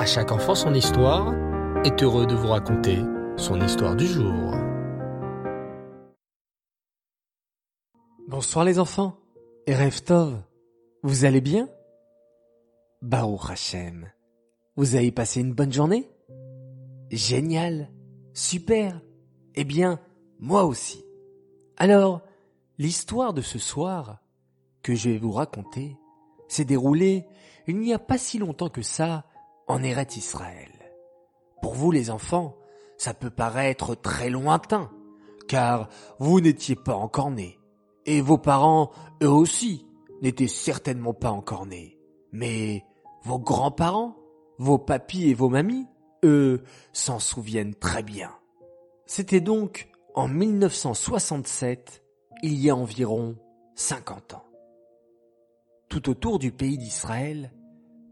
[0.00, 1.34] À chaque enfant son histoire
[1.84, 2.96] est heureux de vous raconter
[3.36, 4.54] son histoire du jour.
[8.26, 9.18] Bonsoir les enfants
[9.66, 9.74] et
[11.02, 11.68] vous allez bien?
[13.02, 14.10] Baruch Hashem,
[14.74, 16.08] vous avez passé une bonne journée?
[17.10, 17.90] Génial,
[18.32, 19.02] super,
[19.54, 20.00] eh bien,
[20.38, 21.04] moi aussi.
[21.76, 22.22] Alors,
[22.78, 24.22] l'histoire de ce soir
[24.82, 25.98] que je vais vous raconter
[26.48, 27.26] s'est déroulée
[27.66, 29.26] il n'y a pas si longtemps que ça
[29.70, 30.72] en Eret Israël.
[31.62, 32.56] Pour vous les enfants,
[32.98, 34.90] ça peut paraître très lointain,
[35.46, 37.60] car vous n'étiez pas encore nés,
[38.04, 38.90] et vos parents,
[39.22, 39.86] eux aussi,
[40.22, 41.98] n'étaient certainement pas encore nés.
[42.32, 42.84] Mais
[43.22, 44.16] vos grands-parents,
[44.58, 45.86] vos papis et vos mamies,
[46.24, 48.32] eux, s'en souviennent très bien.
[49.06, 52.02] C'était donc en 1967,
[52.42, 53.36] il y a environ
[53.76, 54.44] 50 ans.
[55.88, 57.52] Tout autour du pays d'Israël,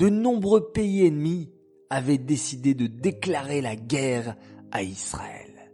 [0.00, 1.50] de nombreux pays ennemis
[1.90, 4.34] avaient décidé de déclarer la guerre
[4.72, 5.70] à Israël.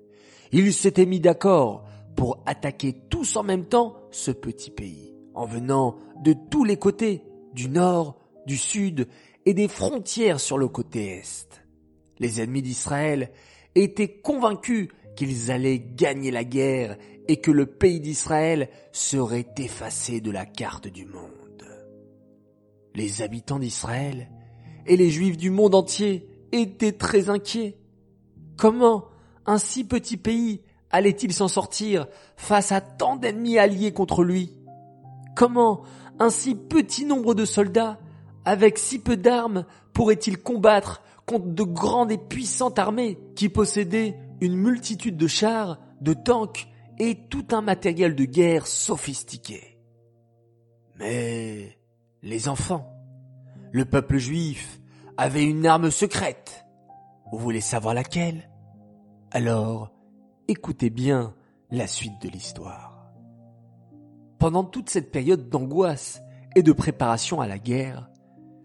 [0.50, 1.84] Ils s'étaient mis d'accord
[2.16, 7.22] pour attaquer tous en même temps ce petit pays, en venant de tous les côtés,
[7.54, 9.06] du nord, du sud
[9.44, 11.62] et des frontières sur le côté est.
[12.18, 13.30] Les ennemis d'Israël
[13.76, 16.96] étaient convaincus qu'ils allaient gagner la guerre
[17.28, 21.45] et que le pays d'Israël serait effacé de la carte du monde.
[22.96, 24.30] Les habitants d'Israël
[24.86, 27.76] et les juifs du monde entier étaient très inquiets.
[28.56, 29.04] Comment
[29.44, 32.06] un si petit pays allait-il s'en sortir
[32.38, 34.56] face à tant d'ennemis alliés contre lui?
[35.36, 35.82] Comment
[36.18, 38.00] un si petit nombre de soldats,
[38.46, 44.56] avec si peu d'armes, pourrait-il combattre contre de grandes et puissantes armées qui possédaient une
[44.56, 46.66] multitude de chars, de tanks
[46.98, 49.76] et tout un matériel de guerre sophistiqué?
[50.98, 51.76] Mais
[52.22, 52.92] les enfants,
[53.72, 54.80] le peuple juif
[55.16, 56.66] avait une arme secrète.
[57.32, 58.50] Vous voulez savoir laquelle?
[59.30, 59.92] Alors,
[60.48, 61.34] écoutez bien
[61.70, 63.12] la suite de l'histoire.
[64.38, 66.22] Pendant toute cette période d'angoisse
[66.54, 68.08] et de préparation à la guerre,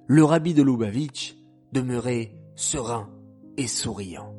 [0.07, 1.35] le rabbi de Lubavitch
[1.71, 3.09] demeurait serein
[3.57, 4.35] et souriant.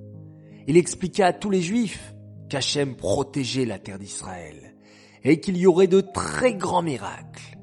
[0.67, 2.15] Il expliqua à tous les juifs
[2.49, 4.77] qu'Hachem protégeait la terre d'Israël
[5.25, 7.59] et qu'il y aurait de très grands miracles.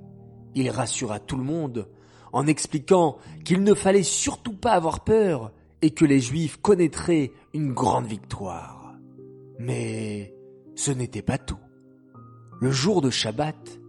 [0.56, 1.88] Il rassura tout le monde
[2.32, 5.52] en expliquant qu'il ne fallait surtout pas avoir peur
[5.82, 8.94] et que les juifs connaîtraient une grande victoire.
[9.58, 10.34] Mais
[10.76, 11.60] ce n'était pas tout.
[12.62, 13.80] Le jour de Shabbat,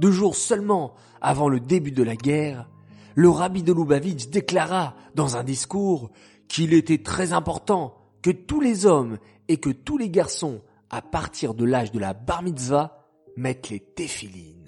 [0.00, 2.68] deux jours seulement avant le début de la guerre,
[3.14, 6.10] le rabbi de Lubavitch déclara dans un discours
[6.48, 9.18] qu'il était très important que tous les hommes
[9.48, 13.06] et que tous les garçons à partir de l'âge de la bar mitzvah
[13.36, 14.65] mettent les téphilines.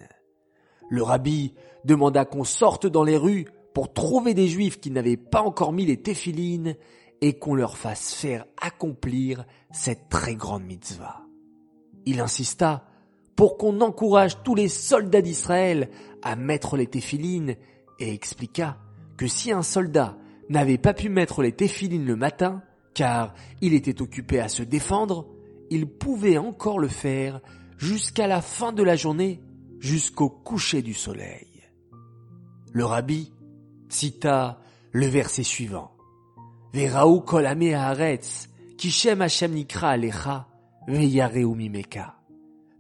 [0.89, 1.55] Le rabbi
[1.85, 5.87] demanda qu'on sorte dans les rues pour trouver des juifs qui n'avaient pas encore mis
[5.87, 6.75] les téphilines
[7.21, 11.23] et qu'on leur fasse faire accomplir cette très grande mitzvah.
[12.07, 12.85] Il insista
[13.37, 15.91] pour qu'on encourage tous les soldats d'Israël
[16.23, 17.57] à mettre les téphilines
[17.99, 18.79] et expliqua
[19.17, 20.17] que si un soldat
[20.49, 22.63] n'avait pas pu mettre les téphilines le matin,
[22.95, 25.27] car il était occupé à se défendre,
[25.71, 27.41] il pouvait encore le faire
[27.77, 29.41] jusqu'à la fin de la journée,
[29.81, 31.47] jusqu'au coucher du soleil.
[32.73, 33.33] Le rabbi
[33.89, 34.61] cita
[34.93, 35.93] le verset suivant.
[36.73, 40.49] Veraou kol haaretz, kishem Hashem nikra alecha,
[40.87, 42.15] mimeka.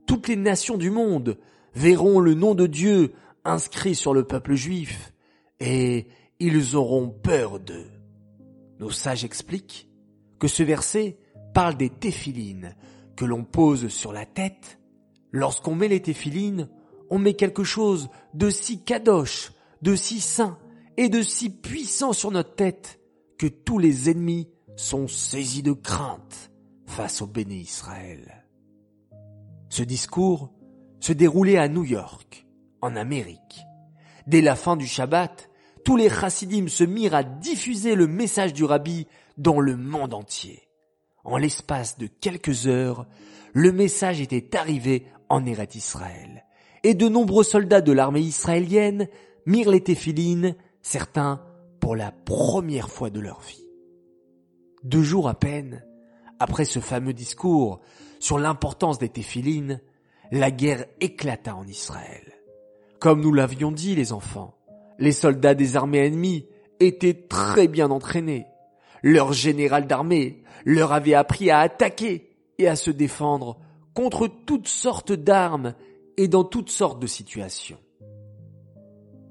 [0.07, 1.39] Toutes les nations du monde
[1.75, 3.13] verront le nom de Dieu
[3.45, 5.13] inscrit sur le peuple juif,
[5.61, 6.07] et
[6.39, 7.91] ils auront peur d'eux.
[8.79, 9.89] Nos sages expliquent
[10.39, 11.19] que ce verset
[11.53, 12.77] parle des téphilines
[13.17, 14.79] que l'on pose sur la tête.
[15.33, 16.69] Lorsqu'on met les téphilines,
[17.11, 19.53] on met quelque chose de si kadosh,
[19.83, 20.59] de si saint
[20.97, 23.01] et de si puissant sur notre tête
[23.39, 26.51] que tous les ennemis sont saisis de crainte
[26.87, 28.45] face au béni Israël.
[29.69, 30.51] Ce discours
[31.01, 32.47] se déroulait à New York,
[32.81, 33.61] en Amérique.
[34.27, 35.51] Dès la fin du Shabbat,
[35.85, 39.07] tous les chassidim se mirent à diffuser le message du rabbi
[39.37, 40.69] dans le monde entier.
[41.25, 43.07] En l'espace de quelques heures,
[43.53, 46.45] le message était arrivé en Eret Israël.
[46.85, 49.09] Et de nombreux soldats de l'armée israélienne
[49.47, 51.43] mirent les téphilines, certains
[51.81, 53.67] pour la première fois de leur vie.
[54.85, 55.85] Deux jours à peine
[56.39, 57.81] après ce fameux discours
[58.21, 59.81] sur l'importance des téphilines,
[60.31, 62.33] la guerre éclata en Israël.
[63.01, 64.55] Comme nous l'avions dit les enfants,
[64.99, 66.47] les soldats des armées ennemies
[66.81, 68.47] étaient très bien entraînés.
[69.03, 73.59] Leur général d'armée leur avait appris à attaquer et à se défendre
[73.95, 75.75] contre toutes sortes d'armes
[76.19, 77.79] et dans toutes sortes de situations.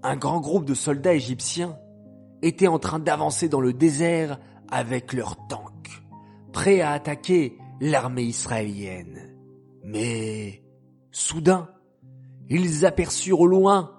[0.03, 1.77] Un grand groupe de soldats égyptiens
[2.41, 4.39] étaient en train d'avancer dans le désert
[4.71, 6.01] avec leurs tanks,
[6.53, 9.35] prêts à attaquer l'armée israélienne.
[9.83, 10.63] Mais,
[11.11, 11.69] soudain,
[12.49, 13.91] ils aperçurent au loin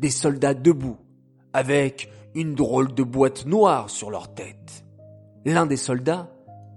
[0.00, 0.98] des soldats debout,
[1.52, 4.84] avec une drôle de boîte noire sur leur tête.
[5.44, 6.34] L'un des soldats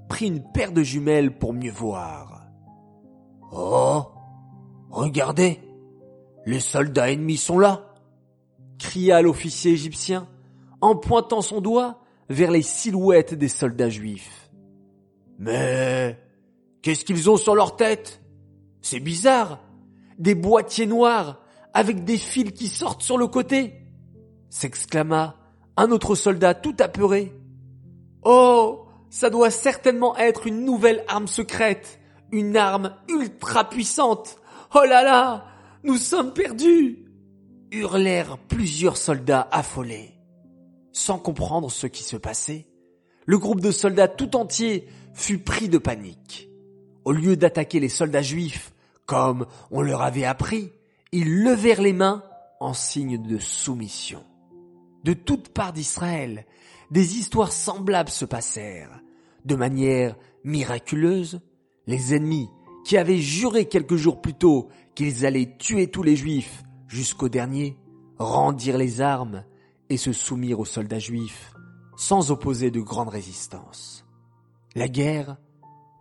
[0.10, 2.44] prit une paire de jumelles pour mieux voir.
[3.52, 4.04] Oh,
[5.04, 5.60] regardez,
[6.46, 7.94] les soldats ennemis sont là,
[8.80, 10.28] cria l'officier égyptien
[10.82, 12.00] en pointant son doigt
[12.30, 14.50] vers les silhouettes des soldats juifs.
[15.38, 16.20] Mais
[16.82, 18.22] qu'est-ce qu'ils ont sur leur tête?
[18.82, 19.60] C'est bizarre.
[20.18, 21.42] Des boîtiers noirs
[21.74, 23.74] avec des fils qui sortent sur le côté
[24.50, 25.36] s'exclama
[25.76, 27.34] un autre soldat tout apeuré.
[28.24, 32.00] Oh, ça doit certainement être une nouvelle arme secrète,
[32.32, 34.38] une arme ultra puissante.
[34.74, 35.46] Oh là là,
[35.84, 37.06] nous sommes perdus
[37.72, 40.12] hurlèrent plusieurs soldats affolés.
[40.92, 42.68] Sans comprendre ce qui se passait,
[43.26, 46.50] le groupe de soldats tout entier fut pris de panique.
[47.04, 48.72] Au lieu d'attaquer les soldats juifs,
[49.06, 50.72] comme on leur avait appris,
[51.12, 52.24] ils levèrent les mains
[52.60, 54.24] en signe de soumission.
[55.04, 56.46] De toutes parts d'Israël,
[56.92, 59.02] des histoires semblables se passèrent.
[59.44, 61.42] De manière miraculeuse,
[61.86, 62.50] les ennemis,
[62.86, 67.78] qui avaient juré quelques jours plus tôt qu'ils allaient tuer tous les juifs jusqu'au dernier,
[68.20, 69.44] rendirent les armes
[69.90, 71.52] et se soumirent aux soldats juifs
[71.98, 74.06] sans opposer de grande résistance.
[74.76, 75.38] La guerre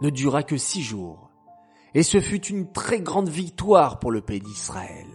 [0.03, 1.31] ne dura que six jours,
[1.95, 5.07] et ce fut une très grande victoire pour le pays d'Israël.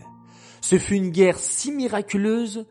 [0.62, 2.66] Ce fut une guerre si miraculeuse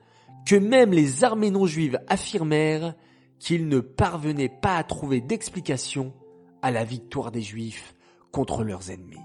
[0.45, 2.95] que même les armées non juives affirmèrent
[3.39, 6.13] qu'ils ne parvenaient pas à trouver d'explication
[6.63, 7.95] à la victoire des juifs
[8.33, 9.17] contre leurs ennemis.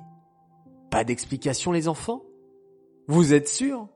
[0.90, 2.24] Pas d'explication les enfants?
[3.08, 3.90] Vous êtes sûrs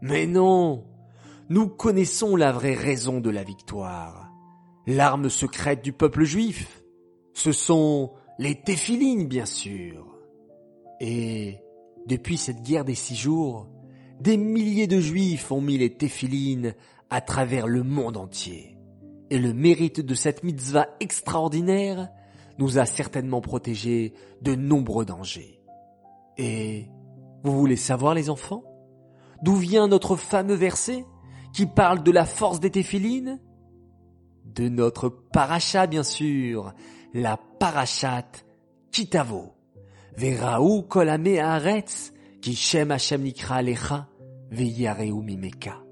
[0.00, 0.84] Mais non
[1.48, 4.30] Nous connaissons la vraie raison de la victoire.
[4.86, 6.82] L'arme secrète du peuple juif.
[7.34, 10.06] Ce sont les téphilines, bien sûr.
[11.00, 11.58] Et
[12.06, 13.68] depuis cette guerre des six jours,
[14.20, 16.74] des milliers de juifs ont mis les téphilines
[17.10, 18.76] à travers le monde entier.
[19.30, 22.08] Et le mérite de cette mitzvah extraordinaire
[22.58, 25.60] nous a certainement protégés de nombreux dangers.
[26.38, 26.88] Et
[27.44, 28.64] vous voulez savoir les enfants
[29.42, 31.04] D'où vient notre fameux verset
[31.52, 33.40] qui parle de la force des téphilines?
[34.44, 36.72] De notre paracha bien sûr,
[37.12, 38.30] la parachat
[38.92, 39.54] Kitavo.
[40.16, 44.08] Veraou kolame haaretz qui shem nikra lecha
[44.50, 45.82] mimeka.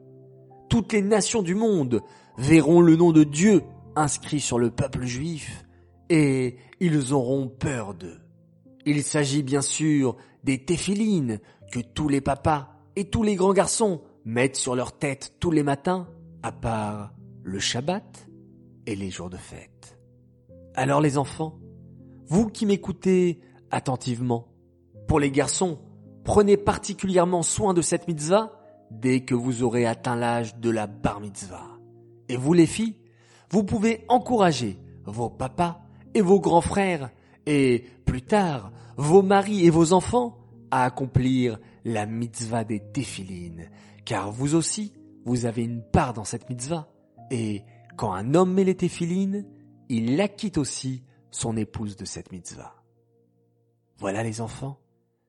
[0.68, 2.02] Toutes les nations du monde
[2.38, 3.62] verront le nom de Dieu
[3.96, 5.64] inscrit sur le peuple juif
[6.10, 8.20] et ils auront peur d'eux.
[8.84, 11.38] Il s'agit bien sûr des téphilines
[11.72, 15.62] que tous les papas et tous les grands garçons mettent sur leur tête tous les
[15.62, 16.08] matins,
[16.42, 18.28] à part le Shabbat
[18.86, 19.98] et les jours de fête.
[20.74, 21.58] Alors les enfants,
[22.26, 23.40] vous qui m'écoutez
[23.70, 24.48] attentivement,
[25.06, 25.78] pour les garçons,
[26.24, 28.52] prenez particulièrement soin de cette mitzvah
[28.90, 31.78] dès que vous aurez atteint l'âge de la bar mitzvah.
[32.28, 32.96] Et vous les filles,
[33.50, 35.80] vous pouvez encourager vos papas
[36.14, 37.10] et vos grands frères
[37.46, 40.36] et plus tard vos maris et vos enfants
[40.70, 43.70] à accomplir la mitzvah des téphilines,
[44.04, 44.92] car vous aussi,
[45.24, 46.92] vous avez une part dans cette mitzvah.
[47.30, 47.64] Et
[47.96, 49.46] quand un homme met les téphilines,
[49.88, 52.74] il acquitte aussi son épouse de cette mitzvah.
[53.96, 54.78] Voilà les enfants,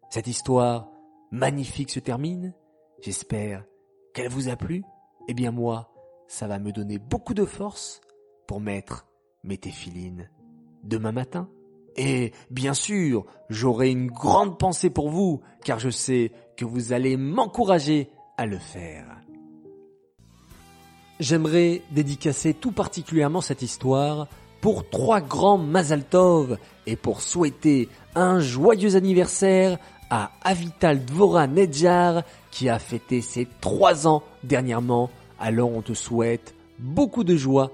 [0.09, 0.89] cette histoire
[1.31, 2.53] magnifique se termine.
[3.01, 3.63] J'espère
[4.13, 4.83] qu'elle vous a plu.
[5.29, 5.93] Eh bien moi,
[6.27, 8.01] ça va me donner beaucoup de force
[8.47, 9.07] pour mettre
[9.43, 10.29] mes téphilines
[10.83, 11.47] demain matin.
[11.95, 17.17] Et bien sûr, j'aurai une grande pensée pour vous, car je sais que vous allez
[17.17, 19.05] m'encourager à le faire.
[21.19, 24.27] J'aimerais dédicacer tout particulièrement cette histoire
[24.61, 26.57] pour trois grands Mazaltov
[26.87, 29.77] et pour souhaiter un joyeux anniversaire
[30.09, 35.09] à Avital Dvora Nedjar qui a fêté ses trois ans dernièrement.
[35.39, 37.71] Alors on te souhaite beaucoup de joie,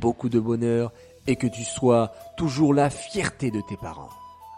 [0.00, 0.92] beaucoup de bonheur
[1.26, 4.10] et que tu sois toujours la fierté de tes parents.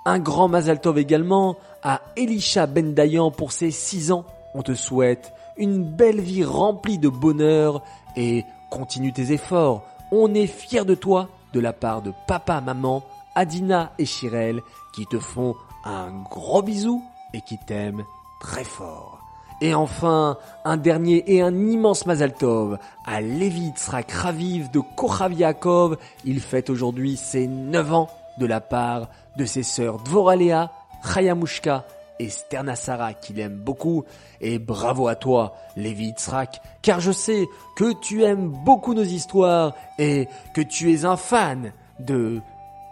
[0.06, 4.24] Un grand Mazaltov également à Elisha Bendayan pour ses 6 ans.
[4.54, 7.82] On te souhaite une belle vie remplie de bonheur
[8.16, 9.82] et continue tes efforts.
[10.12, 13.02] On est fiers de toi de la part de papa, maman,
[13.34, 14.60] Adina et Chirel
[14.94, 17.02] qui te font un gros bisou
[17.32, 18.04] et qui t'aiment
[18.40, 19.23] très fort.
[19.64, 25.96] Et enfin, un dernier et un immense Mazaltov à Levi Tzrak Raviv de Kochaviakov.
[26.26, 30.70] Il fête aujourd'hui ses 9 ans de la part de ses sœurs Dvoralea,
[31.02, 31.86] Chayamushka
[32.18, 34.04] et Sternasara qui l'aime beaucoup,
[34.42, 39.72] et bravo à toi, Lévi Itzrak, car je sais que tu aimes beaucoup nos histoires
[39.98, 42.42] et que tu es un fan de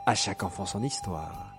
[0.06, 1.52] À chaque enfant son histoire.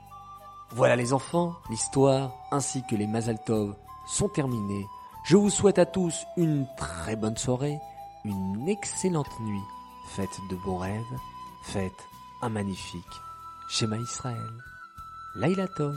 [0.72, 3.75] Voilà les enfants, l'histoire ainsi que les Mazaltov
[4.08, 4.88] sont terminés.
[5.25, 7.80] Je vous souhaite à tous une très bonne soirée,
[8.25, 9.63] une excellente nuit,
[10.10, 11.01] faites de bons rêves,
[11.63, 11.92] faites
[12.42, 13.22] un magnifique
[13.70, 14.51] schéma Israël.
[15.36, 15.96] Laila Tov.